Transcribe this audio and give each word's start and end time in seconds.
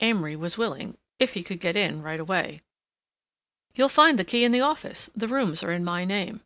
Amory 0.00 0.36
was 0.36 0.56
willing, 0.56 0.96
if 1.18 1.34
he 1.34 1.42
could 1.42 1.58
get 1.58 1.74
in 1.74 2.00
right 2.00 2.20
away. 2.20 2.62
"You'll 3.74 3.88
find 3.88 4.20
the 4.20 4.24
key 4.24 4.44
in 4.44 4.52
the 4.52 4.60
office; 4.60 5.10
the 5.16 5.26
rooms 5.26 5.64
are 5.64 5.72
in 5.72 5.82
my 5.84 6.04
name." 6.04 6.42